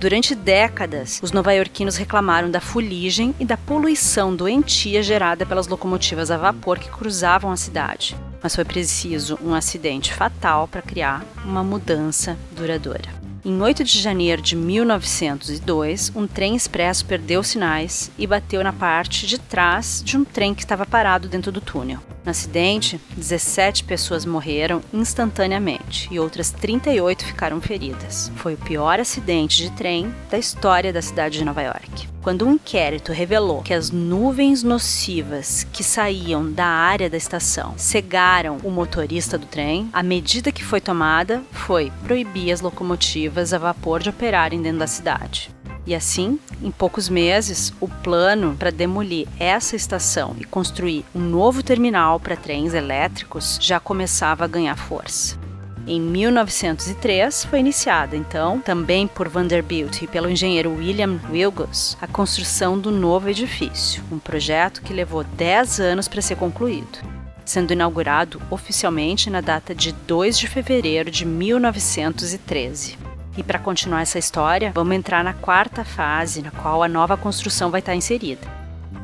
Durante 0.00 0.34
décadas, 0.34 1.20
os 1.22 1.30
nova-iorquinos 1.30 1.96
reclamaram 1.96 2.50
da 2.50 2.60
fuligem 2.60 3.34
e 3.38 3.44
da 3.44 3.56
poluição 3.56 4.34
doentia 4.34 5.02
gerada 5.02 5.44
pelas 5.44 5.68
locomotivas 5.68 6.30
a 6.30 6.38
vapor 6.38 6.78
que 6.78 6.88
cruzavam 6.88 7.50
a 7.50 7.56
cidade 7.56 8.16
mas 8.42 8.54
foi 8.54 8.64
preciso 8.64 9.38
um 9.40 9.54
acidente 9.54 10.12
fatal 10.12 10.66
para 10.66 10.82
criar 10.82 11.24
uma 11.44 11.62
mudança 11.62 12.36
duradoura. 12.50 13.21
Em 13.44 13.60
8 13.60 13.82
de 13.82 14.00
janeiro 14.00 14.40
de 14.40 14.54
1902, 14.54 16.12
um 16.14 16.28
trem 16.28 16.54
expresso 16.54 17.04
perdeu 17.04 17.42
sinais 17.42 18.08
e 18.16 18.24
bateu 18.24 18.62
na 18.62 18.72
parte 18.72 19.26
de 19.26 19.36
trás 19.36 20.00
de 20.04 20.16
um 20.16 20.24
trem 20.24 20.54
que 20.54 20.62
estava 20.62 20.86
parado 20.86 21.26
dentro 21.26 21.50
do 21.50 21.60
túnel. 21.60 21.98
No 22.24 22.30
acidente, 22.30 23.00
17 23.16 23.82
pessoas 23.82 24.24
morreram 24.24 24.80
instantaneamente 24.94 26.06
e 26.08 26.20
outras 26.20 26.52
38 26.52 27.24
ficaram 27.24 27.60
feridas. 27.60 28.30
Foi 28.36 28.54
o 28.54 28.58
pior 28.58 29.00
acidente 29.00 29.56
de 29.56 29.72
trem 29.72 30.14
da 30.30 30.38
história 30.38 30.92
da 30.92 31.02
cidade 31.02 31.38
de 31.38 31.44
Nova 31.44 31.62
York. 31.62 32.11
Quando 32.22 32.46
um 32.46 32.52
inquérito 32.52 33.10
revelou 33.10 33.62
que 33.62 33.74
as 33.74 33.90
nuvens 33.90 34.62
nocivas 34.62 35.66
que 35.72 35.82
saíam 35.82 36.52
da 36.52 36.64
área 36.64 37.10
da 37.10 37.16
estação 37.16 37.74
cegaram 37.76 38.58
o 38.62 38.70
motorista 38.70 39.36
do 39.36 39.44
trem, 39.44 39.90
a 39.92 40.04
medida 40.04 40.52
que 40.52 40.62
foi 40.62 40.80
tomada 40.80 41.42
foi 41.50 41.90
proibir 42.04 42.52
as 42.52 42.60
locomotivas 42.60 43.52
a 43.52 43.58
vapor 43.58 44.00
de 44.00 44.10
operarem 44.10 44.62
dentro 44.62 44.78
da 44.78 44.86
cidade. 44.86 45.50
E 45.84 45.96
assim, 45.96 46.38
em 46.62 46.70
poucos 46.70 47.08
meses, 47.08 47.72
o 47.80 47.88
plano 47.88 48.54
para 48.56 48.70
demolir 48.70 49.26
essa 49.36 49.74
estação 49.74 50.36
e 50.38 50.44
construir 50.44 51.04
um 51.12 51.18
novo 51.18 51.60
terminal 51.60 52.20
para 52.20 52.36
trens 52.36 52.72
elétricos 52.72 53.58
já 53.60 53.80
começava 53.80 54.44
a 54.44 54.48
ganhar 54.48 54.76
força. 54.76 55.41
Em 55.84 56.00
1903 56.00 57.44
foi 57.44 57.58
iniciada, 57.58 58.16
então, 58.16 58.60
também 58.60 59.08
por 59.08 59.28
Vanderbilt 59.28 60.02
e 60.02 60.06
pelo 60.06 60.30
engenheiro 60.30 60.74
William 60.76 61.18
Wilgus, 61.28 61.96
a 62.00 62.06
construção 62.06 62.78
do 62.78 62.92
novo 62.92 63.28
edifício, 63.28 64.02
um 64.10 64.18
projeto 64.18 64.80
que 64.80 64.92
levou 64.92 65.24
10 65.24 65.80
anos 65.80 66.06
para 66.06 66.22
ser 66.22 66.36
concluído, 66.36 67.00
sendo 67.44 67.72
inaugurado 67.72 68.40
oficialmente 68.48 69.28
na 69.28 69.40
data 69.40 69.74
de 69.74 69.90
2 69.90 70.38
de 70.38 70.46
fevereiro 70.46 71.10
de 71.10 71.26
1913. 71.26 72.96
E 73.36 73.42
para 73.42 73.58
continuar 73.58 74.02
essa 74.02 74.20
história, 74.20 74.70
vamos 74.72 74.94
entrar 74.94 75.24
na 75.24 75.32
quarta 75.32 75.84
fase, 75.84 76.42
na 76.42 76.52
qual 76.52 76.84
a 76.84 76.88
nova 76.88 77.16
construção 77.16 77.72
vai 77.72 77.80
estar 77.80 77.94
inserida. 77.96 78.61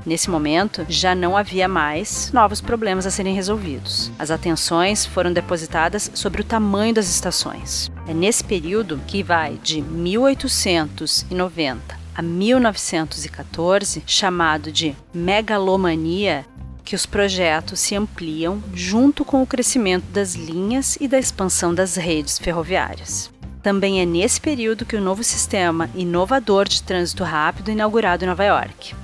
Nesse 0.09 0.31
momento, 0.31 0.87
já 0.89 1.15
não 1.15 1.37
havia 1.37 1.69
mais 1.69 2.33
novos 2.33 2.63
problemas 2.63 3.05
a 3.05 3.11
serem 3.11 3.35
resolvidos. 3.35 4.11
As 4.19 4.31
atenções 4.31 5.05
foram 5.05 5.31
depositadas 5.31 6.11
sobre 6.15 6.41
o 6.41 6.45
tamanho 6.45 6.95
das 6.95 7.11
estações. 7.11 7.93
É 8.07 8.15
nesse 8.15 8.43
período 8.43 8.99
que 9.07 9.23
vai 9.23 9.59
de 9.63 9.83
1890 9.83 11.99
a 12.15 12.23
1914, 12.23 14.03
chamado 14.07 14.73
de 14.73 14.97
megalomania, 15.13 16.47
que 16.83 16.97
os 16.97 17.05
projetos 17.05 17.79
se 17.79 17.95
ampliam 17.95 18.63
junto 18.73 19.27
com 19.27 19.43
o 19.43 19.47
crescimento 19.47 20.07
das 20.11 20.35
linhas 20.35 20.97
e 20.99 21.07
da 21.07 21.19
expansão 21.19 21.75
das 21.75 21.97
redes 21.97 22.39
ferroviárias. 22.39 23.31
Também 23.63 24.01
é 24.01 24.07
nesse 24.07 24.41
período 24.41 24.87
que 24.87 24.97
o 24.97 25.03
novo 25.03 25.23
sistema 25.23 25.91
inovador 25.95 26.67
de 26.67 26.83
trânsito 26.83 27.25
rápido 27.25 27.71
inaugurado 27.71 28.25
em 28.25 28.29
Nova 28.29 28.47
York. 28.47 28.95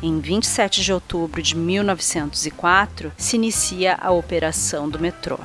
Em 0.00 0.20
27 0.20 0.82
de 0.82 0.92
outubro 0.92 1.42
de 1.42 1.56
1904, 1.56 3.10
se 3.16 3.34
inicia 3.34 3.98
a 4.00 4.12
operação 4.12 4.88
do 4.88 5.00
metrô. 5.00 5.40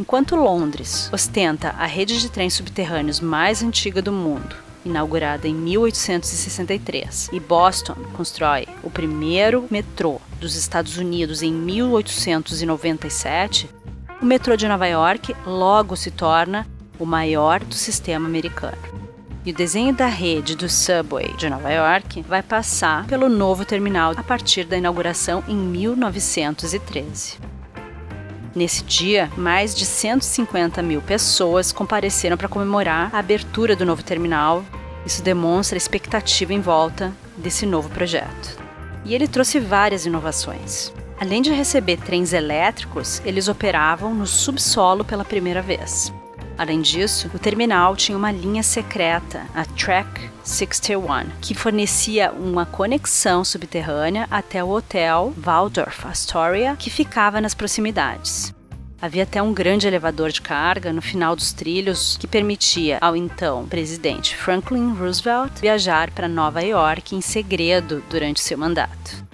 Enquanto 0.00 0.34
Londres 0.34 1.10
ostenta 1.12 1.74
a 1.78 1.84
rede 1.84 2.18
de 2.18 2.30
trens 2.30 2.54
subterrâneos 2.54 3.20
mais 3.20 3.62
antiga 3.62 4.00
do 4.00 4.10
mundo, 4.10 4.56
inaugurada 4.82 5.46
em 5.46 5.54
1863, 5.54 7.28
e 7.32 7.38
Boston 7.38 7.96
constrói 8.16 8.66
o 8.82 8.90
primeiro 8.90 9.66
metrô 9.70 10.22
dos 10.40 10.56
Estados 10.56 10.96
Unidos 10.96 11.42
em 11.42 11.52
1897, 11.52 13.68
o 14.22 14.24
metrô 14.24 14.56
de 14.56 14.66
Nova 14.66 14.86
York 14.86 15.36
logo 15.46 15.96
se 15.96 16.10
torna 16.10 16.66
o 16.98 17.04
maior 17.04 17.60
do 17.60 17.74
sistema 17.74 18.26
americano. 18.26 19.01
E 19.44 19.50
o 19.50 19.54
desenho 19.54 19.92
da 19.92 20.06
rede 20.06 20.54
do 20.54 20.68
Subway 20.68 21.34
de 21.36 21.50
Nova 21.50 21.68
York 21.68 22.22
vai 22.22 22.44
passar 22.44 23.04
pelo 23.06 23.28
novo 23.28 23.64
terminal 23.64 24.12
a 24.16 24.22
partir 24.22 24.62
da 24.62 24.76
inauguração 24.76 25.42
em 25.48 25.56
1913. 25.56 27.38
Nesse 28.54 28.84
dia, 28.84 29.28
mais 29.36 29.74
de 29.74 29.84
150 29.84 30.80
mil 30.82 31.02
pessoas 31.02 31.72
compareceram 31.72 32.36
para 32.36 32.48
comemorar 32.48 33.12
a 33.12 33.18
abertura 33.18 33.74
do 33.74 33.84
novo 33.84 34.04
terminal. 34.04 34.64
Isso 35.04 35.24
demonstra 35.24 35.74
a 35.74 35.78
expectativa 35.78 36.52
em 36.52 36.60
volta 36.60 37.12
desse 37.36 37.66
novo 37.66 37.88
projeto. 37.88 38.56
E 39.04 39.12
ele 39.12 39.26
trouxe 39.26 39.58
várias 39.58 40.06
inovações. 40.06 40.92
Além 41.20 41.42
de 41.42 41.52
receber 41.52 41.96
trens 41.96 42.32
elétricos, 42.32 43.20
eles 43.24 43.48
operavam 43.48 44.14
no 44.14 44.26
subsolo 44.26 45.04
pela 45.04 45.24
primeira 45.24 45.60
vez. 45.60 46.12
Além 46.56 46.80
disso, 46.80 47.30
o 47.34 47.38
terminal 47.38 47.96
tinha 47.96 48.16
uma 48.16 48.30
linha 48.30 48.62
secreta, 48.62 49.46
a 49.54 49.64
Track 49.64 50.30
61, 50.44 51.30
que 51.40 51.54
fornecia 51.54 52.32
uma 52.32 52.66
conexão 52.66 53.44
subterrânea 53.44 54.26
até 54.30 54.62
o 54.62 54.68
hotel 54.68 55.32
Waldorf 55.36 56.06
Astoria, 56.06 56.76
que 56.76 56.90
ficava 56.90 57.40
nas 57.40 57.54
proximidades. 57.54 58.54
Havia 59.00 59.24
até 59.24 59.42
um 59.42 59.52
grande 59.52 59.86
elevador 59.86 60.30
de 60.30 60.40
carga 60.40 60.92
no 60.92 61.02
final 61.02 61.34
dos 61.34 61.52
trilhos 61.52 62.16
que 62.18 62.28
permitia 62.28 62.98
ao 63.00 63.16
então 63.16 63.66
presidente 63.66 64.36
Franklin 64.36 64.94
Roosevelt 64.94 65.60
viajar 65.60 66.12
para 66.12 66.28
Nova 66.28 66.62
York 66.62 67.16
em 67.16 67.20
segredo 67.20 68.00
durante 68.08 68.40
seu 68.40 68.56
mandato. 68.56 69.31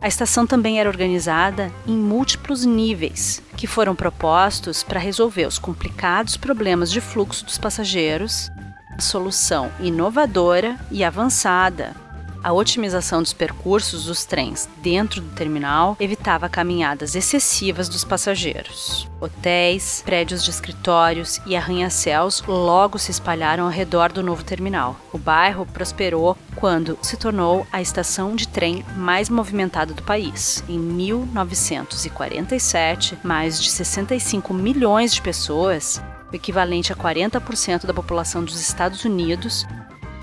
A 0.00 0.08
estação 0.08 0.46
também 0.46 0.78
era 0.78 0.88
organizada 0.88 1.72
em 1.86 1.96
múltiplos 1.96 2.64
níveis, 2.64 3.42
que 3.56 3.66
foram 3.66 3.94
propostos 3.94 4.82
para 4.82 5.00
resolver 5.00 5.46
os 5.46 5.58
complicados 5.58 6.36
problemas 6.36 6.90
de 6.90 7.00
fluxo 7.00 7.44
dos 7.44 7.58
passageiros, 7.58 8.50
solução 8.98 9.70
inovadora 9.80 10.78
e 10.90 11.02
avançada 11.02 12.05
a 12.46 12.52
otimização 12.52 13.20
dos 13.20 13.32
percursos 13.32 14.04
dos 14.04 14.24
trens 14.24 14.68
dentro 14.80 15.20
do 15.20 15.34
terminal 15.34 15.96
evitava 15.98 16.48
caminhadas 16.48 17.16
excessivas 17.16 17.88
dos 17.88 18.04
passageiros. 18.04 19.10
Hotéis, 19.20 20.00
prédios 20.04 20.44
de 20.44 20.50
escritórios 20.50 21.40
e 21.44 21.56
arranha-céus 21.56 22.40
logo 22.46 23.00
se 23.00 23.10
espalharam 23.10 23.64
ao 23.64 23.70
redor 23.70 24.12
do 24.12 24.22
novo 24.22 24.44
terminal. 24.44 24.94
O 25.12 25.18
bairro 25.18 25.66
prosperou 25.66 26.38
quando 26.54 26.96
se 27.02 27.16
tornou 27.16 27.66
a 27.72 27.82
estação 27.82 28.36
de 28.36 28.46
trem 28.46 28.84
mais 28.96 29.28
movimentada 29.28 29.92
do 29.92 30.04
país. 30.04 30.62
Em 30.68 30.78
1947, 30.78 33.18
mais 33.24 33.60
de 33.60 33.70
65 33.70 34.54
milhões 34.54 35.12
de 35.12 35.20
pessoas 35.20 36.00
o 36.32 36.36
equivalente 36.36 36.92
a 36.92 36.96
40% 36.96 37.86
da 37.86 37.94
população 37.94 38.44
dos 38.44 38.60
Estados 38.60 39.04
Unidos, 39.04 39.66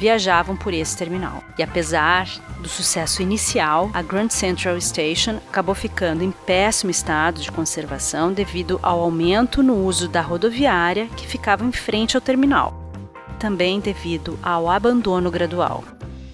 viajavam 0.04 0.58
por 0.58 0.74
esse 0.74 0.98
terminal. 0.98 1.42
E 1.58 1.64
apesar 1.64 2.28
do 2.60 2.68
sucesso 2.68 3.22
inicial, 3.22 3.90
a 3.94 4.02
Grand 4.02 4.28
Central 4.28 4.76
Station 4.82 5.40
acabou 5.50 5.74
ficando 5.74 6.26
em 6.26 6.32
péssimo 6.32 6.92
estado 6.92 7.40
de 7.40 7.50
conservação 7.50 8.34
devido 8.34 8.78
ao 8.84 9.00
aumento 9.00 9.64
no 9.64 9.76
uso 9.76 10.10
da 10.10 10.20
rodoviária 10.20 11.08
que 11.16 11.26
ficava 11.26 11.64
em 11.64 11.72
frente 11.72 12.18
ao 12.18 12.22
terminal, 12.22 12.92
também 13.40 13.80
devido 13.80 14.38
ao 14.44 14.70
abandono 14.70 15.32
gradual. 15.32 15.86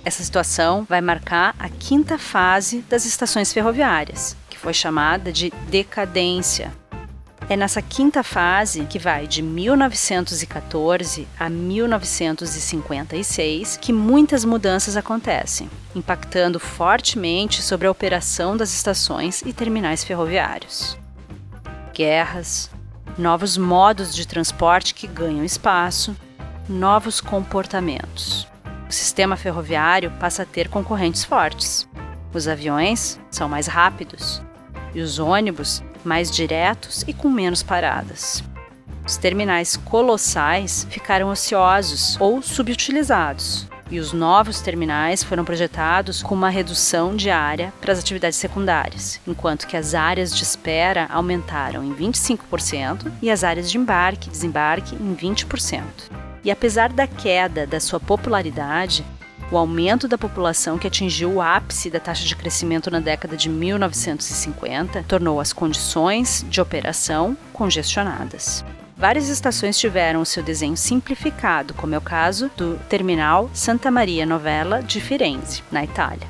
Essa 0.04 0.24
situação 0.24 0.84
vai 0.90 1.00
marcar 1.00 1.54
a 1.60 1.70
quinta 1.70 2.18
fase 2.18 2.84
das 2.90 3.06
estações 3.06 3.54
ferroviárias, 3.54 4.36
que 4.50 4.58
foi 4.58 4.74
chamada 4.74 5.32
de 5.32 5.54
decadência, 5.70 6.74
é 7.50 7.58
nessa 7.58 7.82
quinta 7.82 8.22
fase, 8.22 8.86
que 8.86 9.00
vai 9.00 9.26
de 9.26 9.42
1914 9.42 11.28
a 11.38 11.50
1956, 11.50 13.76
que 13.78 13.92
muitas 13.92 14.46
mudanças 14.46 14.96
acontecem, 14.96 15.68
impactando 15.96 16.60
fortemente 16.60 17.64
sobre 17.64 17.88
a 17.88 17.92
operação 17.92 18.56
das 18.56 18.72
estações 18.72 19.42
e 19.42 19.52
terminais 19.52 20.04
ferroviários. 20.04 20.96
Guerras, 21.92 22.70
novos 23.18 23.58
modos 23.58 24.14
de 24.14 24.28
transporte 24.28 24.94
que 24.94 25.08
ganham 25.08 25.44
espaço, 25.44 26.16
novos 26.70 27.20
comportamentos. 27.20 28.48
O 28.88 28.94
sistema 28.94 29.36
ferroviário 29.36 30.12
passa 30.20 30.44
a 30.44 30.46
ter 30.46 30.70
concorrentes 30.70 31.24
fortes. 31.24 31.90
Os 32.32 32.48
aviões 32.48 33.20
são 33.32 33.50
mais 33.50 33.66
rápidos 33.66 34.48
e 34.94 35.02
os 35.02 35.20
ônibus 35.20 35.84
mais 36.04 36.32
diretos 36.32 37.04
e 37.08 37.14
com 37.14 37.30
menos 37.30 37.64
paradas. 37.64 38.44
Os 39.06 39.18
terminais 39.18 39.76
colossais 39.76 40.86
ficaram 40.90 41.30
ociosos 41.30 42.16
ou 42.20 42.42
subutilizados, 42.42 43.68
e 43.92 44.00
os 44.00 44.14
novos 44.14 44.62
terminais 44.62 45.24
foram 45.24 45.44
projetados 45.44 46.22
com 46.22 46.36
uma 46.36 46.50
redução 46.50 47.16
de 47.16 47.30
área 47.30 47.74
para 47.82 47.92
as 47.92 48.00
atividades 48.00 48.38
secundárias, 48.38 49.20
enquanto 49.28 49.66
que 49.68 49.76
as 49.76 49.96
áreas 49.96 50.36
de 50.36 50.44
espera 50.44 51.08
aumentaram 51.10 51.84
em 51.84 51.94
25% 51.94 53.12
e 53.22 53.32
as 53.32 53.44
áreas 53.44 53.70
de 53.70 53.78
embarque 53.78 54.30
e 54.30 54.32
desembarque 54.32 54.96
em 54.96 55.16
20%. 55.16 55.82
E 56.44 56.52
apesar 56.52 56.94
da 56.94 57.08
queda 57.08 57.66
da 57.66 57.80
sua 57.80 58.00
popularidade, 58.00 59.04
o 59.52 59.58
aumento 59.58 60.08
da 60.08 60.18
população 60.18 60.78
que 60.78 60.88
atingiu 60.88 61.34
o 61.34 61.42
ápice 61.42 61.90
da 61.90 62.00
taxa 62.00 62.26
de 62.26 62.36
crescimento 62.36 62.92
na 62.92 63.00
década 63.00 63.36
de 63.36 63.50
1950 63.50 65.04
tornou 65.08 65.40
as 65.40 65.52
condições 65.52 66.46
de 66.48 66.62
operação 66.62 67.36
congestionadas. 67.52 68.64
Várias 68.96 69.30
estações 69.30 69.80
tiveram 69.80 70.24
seu 70.26 70.44
desenho 70.44 70.76
simplificado, 70.76 71.74
como 71.74 71.96
é 71.96 71.98
o 71.98 72.02
caso 72.02 72.52
do 72.58 72.78
Terminal 72.90 73.50
Santa 73.54 73.90
Maria 73.90 74.26
Novella 74.26 74.84
de 74.84 75.00
Firenze, 75.00 75.64
na 75.72 75.86
Itália. 75.86 76.28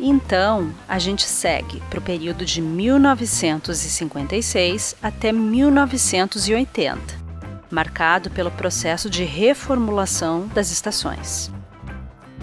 Então, 0.00 0.72
a 0.88 0.98
gente 0.98 1.24
segue 1.24 1.82
para 1.88 1.98
o 1.98 2.02
período 2.02 2.44
de 2.44 2.60
1956 2.60 4.96
até 5.02 5.30
1980, 5.30 7.00
marcado 7.70 8.30
pelo 8.30 8.50
processo 8.50 9.08
de 9.08 9.22
reformulação 9.22 10.48
das 10.48 10.72
estações. 10.72 11.52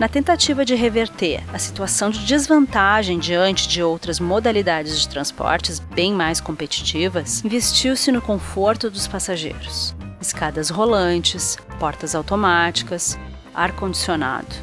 Na 0.02 0.10
tentativa 0.10 0.66
de 0.66 0.74
reverter 0.74 1.44
a 1.54 1.60
situação 1.60 2.10
de 2.10 2.26
desvantagem 2.26 3.20
diante 3.20 3.68
de 3.68 3.84
outras 3.84 4.20
modalidades 4.20 5.00
de 5.00 5.08
transportes 5.08 5.78
bem 5.78 6.12
mais 6.12 6.42
competitivas, 6.42 7.46
investiu-se 7.46 8.12
no 8.12 8.20
conforto 8.20 8.90
dos 8.90 9.08
passageiros. 9.08 9.96
Escadas 10.20 10.72
rolantes, 10.72 11.56
portas 11.80 12.16
automáticas, 12.16 13.16
ar-condicionado. 13.54 14.56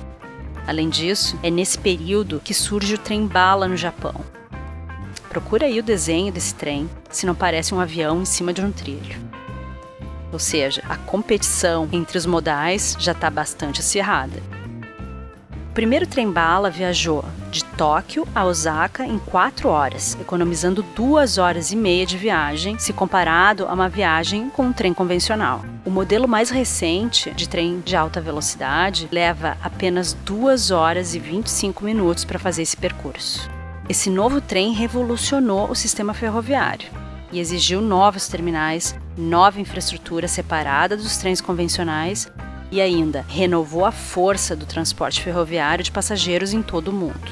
Além 0.66 0.88
disso, 0.88 1.38
é 1.40 1.50
nesse 1.50 1.78
período 1.78 2.42
que 2.44 2.52
surge 2.52 2.96
o 2.96 2.98
trem-bala 2.98 3.68
no 3.68 3.76
Japão. 3.76 4.16
Procura 5.28 5.66
aí 5.66 5.78
o 5.78 5.84
desenho 5.84 6.32
desse 6.32 6.52
trem, 6.52 6.90
se 7.10 7.26
não 7.26 7.34
parece 7.36 7.72
um 7.72 7.78
avião 7.78 8.22
em 8.22 8.24
cima 8.24 8.52
de 8.52 8.60
um 8.60 8.72
trilho. 8.72 9.16
Ou 10.32 10.40
seja, 10.40 10.82
a 10.88 10.96
competição 10.96 11.88
entre 11.92 12.18
os 12.18 12.26
modais 12.26 12.96
já 12.98 13.12
está 13.12 13.30
bastante 13.30 13.78
acirrada 13.78 14.57
primeiro 15.78 16.08
trem-bala 16.08 16.70
viajou 16.70 17.24
de 17.52 17.64
Tóquio 17.64 18.26
a 18.34 18.44
Osaka 18.44 19.06
em 19.06 19.16
quatro 19.16 19.68
horas, 19.68 20.18
economizando 20.20 20.82
duas 20.82 21.38
horas 21.38 21.70
e 21.70 21.76
meia 21.76 22.04
de 22.04 22.18
viagem, 22.18 22.76
se 22.80 22.92
comparado 22.92 23.64
a 23.64 23.74
uma 23.74 23.88
viagem 23.88 24.50
com 24.50 24.64
um 24.64 24.72
trem 24.72 24.92
convencional. 24.92 25.64
O 25.86 25.90
modelo 25.90 26.26
mais 26.26 26.50
recente 26.50 27.30
de 27.30 27.48
trem 27.48 27.78
de 27.78 27.94
alta 27.94 28.20
velocidade 28.20 29.08
leva 29.12 29.56
apenas 29.62 30.14
duas 30.14 30.72
horas 30.72 31.14
e 31.14 31.20
25 31.20 31.84
minutos 31.84 32.24
para 32.24 32.40
fazer 32.40 32.62
esse 32.62 32.76
percurso. 32.76 33.48
Esse 33.88 34.10
novo 34.10 34.40
trem 34.40 34.72
revolucionou 34.72 35.70
o 35.70 35.76
sistema 35.76 36.12
ferroviário 36.12 36.90
e 37.30 37.38
exigiu 37.38 37.80
novos 37.80 38.26
terminais, 38.26 38.96
nova 39.16 39.60
infraestrutura 39.60 40.26
separada 40.26 40.96
dos 40.96 41.18
trens 41.18 41.40
convencionais 41.40 42.28
e 42.70 42.80
ainda 42.80 43.24
renovou 43.28 43.84
a 43.84 43.92
força 43.92 44.54
do 44.54 44.66
transporte 44.66 45.22
ferroviário 45.22 45.84
de 45.84 45.90
passageiros 45.90 46.52
em 46.52 46.62
todo 46.62 46.88
o 46.88 46.92
mundo. 46.92 47.30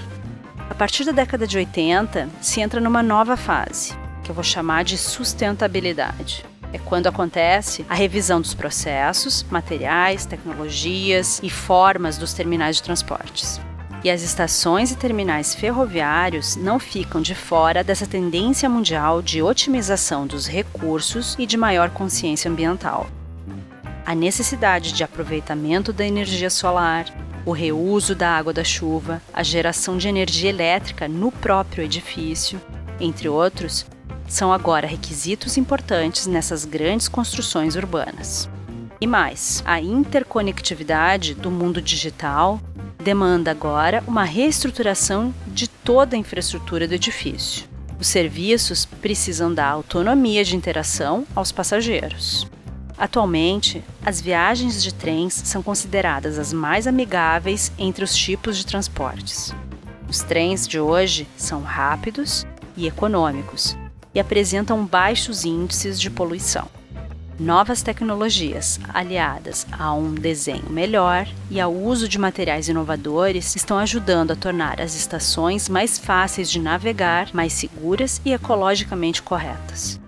A 0.69 0.75
partir 0.75 1.05
da 1.05 1.13
década 1.13 1.47
de 1.47 1.57
80, 1.57 2.29
se 2.41 2.61
entra 2.61 2.81
numa 2.81 3.03
nova 3.03 3.37
fase, 3.37 3.95
que 4.23 4.31
eu 4.31 4.35
vou 4.35 4.45
chamar 4.45 4.85
de 4.85 4.99
sustentabilidade. 4.99 6.45
É 6.73 6.79
quando 6.79 7.07
acontece 7.07 7.87
a 7.89 7.95
revisão 7.95 8.41
dos 8.41 8.53
processos, 8.53 9.45
materiais, 9.51 10.27
tecnologias 10.27 11.41
e 11.43 11.49
formas 11.49 12.19
dos 12.19 12.35
terminais 12.35 12.77
de 12.77 12.83
transportes. 12.83 13.61
E 14.05 14.11
as 14.11 14.23
estações 14.23 14.91
e 14.91 14.97
terminais 14.97 15.55
ferroviários 15.55 16.57
não 16.57 16.79
ficam 16.79 17.21
de 17.21 17.35
fora 17.35 17.83
dessa 17.83 18.07
tendência 18.07 18.69
mundial 18.69 19.23
de 19.23 19.43
otimização 19.43 20.27
dos 20.27 20.47
recursos 20.47 21.35
e 21.39 21.47
de 21.47 21.57
maior 21.57 21.91
consciência 21.91 22.51
ambiental 22.51 23.07
a 24.07 24.15
necessidade 24.15 24.93
de 24.93 25.03
aproveitamento 25.03 25.93
da 25.93 26.07
energia 26.07 26.49
solar, 26.49 27.07
o 27.45 27.51
reuso 27.51 28.15
da 28.15 28.31
água 28.31 28.53
da 28.53 28.63
chuva, 28.63 29.21
a 29.35 29.43
geração 29.43 29.99
de 29.99 30.07
energia 30.07 30.49
elétrica 30.49 31.09
no 31.09 31.33
próprio 31.33 31.83
edifício, 31.83 32.63
entre 33.01 33.29
outros, 33.29 33.85
são 34.29 34.53
agora 34.53 34.87
requisitos 34.87 35.57
importantes 35.57 36.29
nessas 36.29 36.65
grandes 36.65 37.09
construções 37.09 37.75
urbanas. 37.75 38.49
E 39.01 39.09
mais, 39.09 39.61
a 39.67 39.81
interconectividade 39.81 41.35
do 41.35 41.51
mundo 41.51 41.83
digital 41.83 42.61
demanda 43.03 43.51
agora 43.51 44.05
uma 44.07 44.23
reestruturação 44.23 45.35
de 45.49 45.69
toda 45.69 46.15
a 46.15 46.19
infraestrutura 46.19 46.87
do 46.87 46.95
edifício. 46.95 47.69
Os 47.99 48.07
serviços 48.07 48.85
precisam 48.85 49.53
dar 49.53 49.69
autonomia 49.69 50.45
de 50.45 50.55
interação 50.55 51.27
aos 51.35 51.51
passageiros. 51.51 52.47
Atualmente, 52.99 53.85
as 54.05 54.21
viagens 54.21 54.83
de 54.83 54.93
trens 54.93 55.35
são 55.45 55.63
consideradas 55.63 56.39
as 56.39 56.53
mais 56.53 56.87
amigáveis 56.87 57.71
entre 57.79 58.03
os 58.03 58.17
tipos 58.17 58.57
de 58.57 58.65
transportes. 58.65 59.55
Os 60.09 60.23
trens 60.23 60.67
de 60.67 60.81
hoje 60.81 61.27
são 61.37 61.63
rápidos 61.63 62.47
e 62.77 62.87
econômicos 62.87 63.77
e 64.15 64.21
apresentam 64.21 64.87
baixos 64.87 65.45
índices 65.45 66.01
de 66.01 66.09
poluição. 66.09 66.69
Novas 67.39 67.83
tecnologias, 67.83 68.81
aliadas 68.95 69.67
a 69.71 69.93
um 69.93 70.15
desenho 70.15 70.71
melhor 70.71 71.29
e 71.51 71.61
ao 71.61 71.75
uso 71.75 72.09
de 72.09 72.19
materiais 72.19 72.67
inovadores, 72.67 73.55
estão 73.55 73.77
ajudando 73.77 74.31
a 74.31 74.37
tornar 74.37 74.81
as 74.81 74.97
estações 74.97 75.69
mais 75.69 75.99
fáceis 75.99 76.51
de 76.51 76.59
navegar, 76.59 77.29
mais 77.35 77.53
seguras 77.53 78.23
e 78.25 78.33
ecologicamente 78.33 79.21
corretas. 79.21 80.01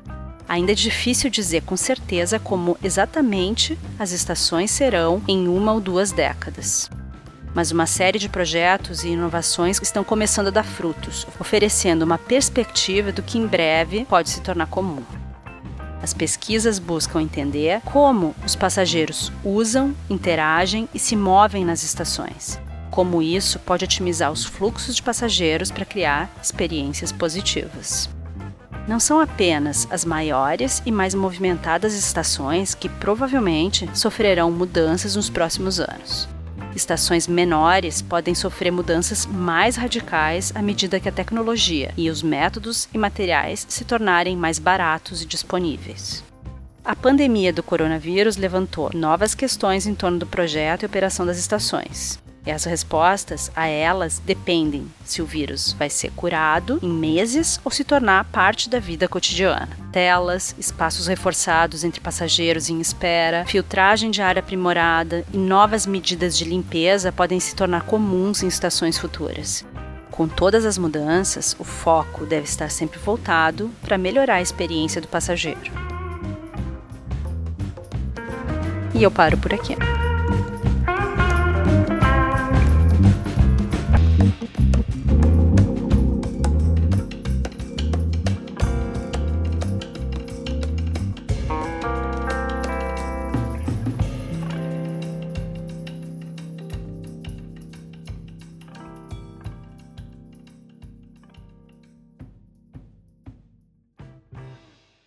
Ainda 0.48 0.72
é 0.72 0.74
difícil 0.74 1.28
dizer 1.28 1.62
com 1.62 1.76
certeza 1.76 2.38
como 2.38 2.78
exatamente 2.82 3.78
as 3.98 4.12
estações 4.12 4.70
serão 4.70 5.22
em 5.28 5.46
uma 5.46 5.74
ou 5.74 5.80
duas 5.80 6.10
décadas. 6.10 6.90
Mas 7.54 7.70
uma 7.70 7.86
série 7.86 8.18
de 8.18 8.30
projetos 8.30 9.04
e 9.04 9.08
inovações 9.08 9.78
estão 9.82 10.02
começando 10.02 10.46
a 10.46 10.50
dar 10.50 10.64
frutos, 10.64 11.26
oferecendo 11.38 12.02
uma 12.02 12.16
perspectiva 12.16 13.12
do 13.12 13.22
que 13.22 13.36
em 13.36 13.46
breve 13.46 14.06
pode 14.06 14.30
se 14.30 14.40
tornar 14.40 14.66
comum. 14.66 15.02
As 16.02 16.14
pesquisas 16.14 16.78
buscam 16.78 17.20
entender 17.20 17.82
como 17.84 18.34
os 18.46 18.54
passageiros 18.54 19.30
usam, 19.44 19.94
interagem 20.08 20.88
e 20.94 20.98
se 20.98 21.14
movem 21.14 21.64
nas 21.64 21.82
estações. 21.82 22.58
Como 22.90 23.20
isso 23.20 23.58
pode 23.58 23.84
otimizar 23.84 24.32
os 24.32 24.44
fluxos 24.44 24.96
de 24.96 25.02
passageiros 25.02 25.70
para 25.70 25.84
criar 25.84 26.30
experiências 26.42 27.12
positivas 27.12 28.08
não 28.88 28.98
são 28.98 29.20
apenas 29.20 29.86
as 29.90 30.02
maiores 30.02 30.82
e 30.86 30.90
mais 30.90 31.14
movimentadas 31.14 31.94
estações 31.94 32.74
que 32.74 32.88
provavelmente 32.88 33.88
sofrerão 33.92 34.50
mudanças 34.50 35.14
nos 35.14 35.28
próximos 35.28 35.78
anos. 35.78 36.26
Estações 36.74 37.28
menores 37.28 38.00
podem 38.00 38.34
sofrer 38.34 38.70
mudanças 38.70 39.26
mais 39.26 39.76
radicais 39.76 40.52
à 40.54 40.62
medida 40.62 40.98
que 40.98 41.08
a 41.08 41.12
tecnologia 41.12 41.92
e 41.96 42.08
os 42.08 42.22
métodos 42.22 42.88
e 42.92 42.98
materiais 42.98 43.66
se 43.68 43.84
tornarem 43.84 44.36
mais 44.36 44.58
baratos 44.58 45.22
e 45.22 45.26
disponíveis. 45.26 46.24
A 46.84 46.96
pandemia 46.96 47.52
do 47.52 47.62
coronavírus 47.62 48.38
levantou 48.38 48.90
novas 48.94 49.34
questões 49.34 49.86
em 49.86 49.94
torno 49.94 50.18
do 50.18 50.26
projeto 50.26 50.84
e 50.84 50.86
operação 50.86 51.26
das 51.26 51.38
estações. 51.38 52.18
E 52.46 52.50
as 52.50 52.64
respostas 52.64 53.50
a 53.54 53.66
elas 53.66 54.22
dependem 54.24 54.90
se 55.04 55.20
o 55.20 55.26
vírus 55.26 55.74
vai 55.78 55.90
ser 55.90 56.10
curado 56.12 56.78
em 56.82 56.88
meses 56.88 57.60
ou 57.64 57.70
se 57.70 57.84
tornar 57.84 58.24
parte 58.24 58.70
da 58.70 58.78
vida 58.78 59.06
cotidiana. 59.06 59.68
Telas, 59.92 60.54
espaços 60.58 61.06
reforçados 61.06 61.84
entre 61.84 62.00
passageiros 62.00 62.70
em 62.70 62.80
espera, 62.80 63.44
filtragem 63.46 64.10
de 64.10 64.22
ar 64.22 64.38
aprimorada 64.38 65.24
e 65.32 65.36
novas 65.36 65.86
medidas 65.86 66.38
de 66.38 66.44
limpeza 66.44 67.12
podem 67.12 67.38
se 67.38 67.54
tornar 67.54 67.82
comuns 67.82 68.42
em 68.42 68.48
estações 68.48 68.96
futuras. 68.96 69.64
Com 70.10 70.26
todas 70.26 70.64
as 70.64 70.76
mudanças, 70.76 71.54
o 71.60 71.64
foco 71.64 72.26
deve 72.26 72.44
estar 72.44 72.70
sempre 72.70 72.98
voltado 72.98 73.70
para 73.82 73.96
melhorar 73.96 74.36
a 74.36 74.42
experiência 74.42 75.00
do 75.00 75.06
passageiro. 75.06 75.70
E 78.94 79.02
eu 79.02 79.12
paro 79.12 79.38
por 79.38 79.54
aqui. 79.54 79.76